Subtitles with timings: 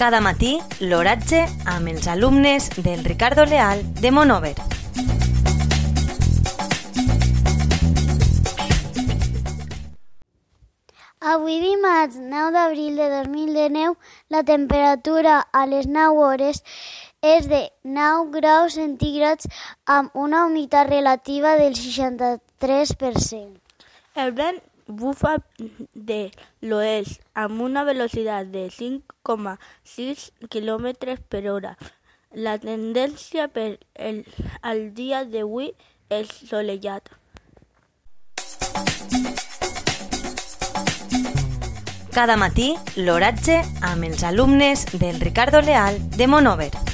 [0.00, 4.54] Cada matí, l'oratge amb els alumnes del Ricardo Leal de Monover.
[11.20, 13.92] Avui dimarts 9 d'abril de 2019
[14.32, 16.64] la temperatura a les 9 hores
[17.20, 19.52] és de 9 graus centígrads
[19.84, 23.60] amb una humitat relativa del 63%.
[24.16, 25.36] El vent bufa
[25.94, 26.30] de
[26.62, 31.76] l'oest amb una velocitat de 5,6 km per hora.
[32.32, 34.22] La tendència per el,
[34.62, 35.72] al dia d'avui
[36.10, 37.10] és solellat.
[42.10, 46.89] Cada matí, l'oratge amb els alumnes del Ricardo Leal de Monover.